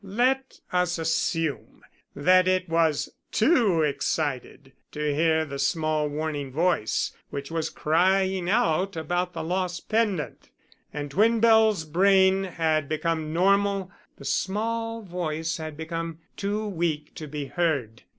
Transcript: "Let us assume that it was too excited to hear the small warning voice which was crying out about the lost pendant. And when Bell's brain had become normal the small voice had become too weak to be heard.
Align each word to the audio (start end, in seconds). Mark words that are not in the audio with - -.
"Let 0.03 0.61
us 0.73 0.97
assume 0.97 1.83
that 2.15 2.47
it 2.47 2.67
was 2.67 3.09
too 3.31 3.83
excited 3.83 4.71
to 4.93 5.13
hear 5.13 5.45
the 5.45 5.59
small 5.59 6.09
warning 6.09 6.51
voice 6.51 7.11
which 7.29 7.51
was 7.51 7.69
crying 7.69 8.49
out 8.49 8.95
about 8.95 9.33
the 9.33 9.43
lost 9.43 9.89
pendant. 9.89 10.49
And 10.91 11.13
when 11.13 11.39
Bell's 11.39 11.85
brain 11.85 12.45
had 12.45 12.89
become 12.89 13.31
normal 13.31 13.91
the 14.17 14.25
small 14.25 15.03
voice 15.03 15.57
had 15.57 15.77
become 15.77 16.17
too 16.35 16.65
weak 16.67 17.13
to 17.13 17.27
be 17.27 17.45
heard. 17.45 18.01